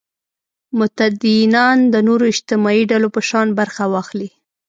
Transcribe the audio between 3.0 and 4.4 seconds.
په شان برخه واخلي.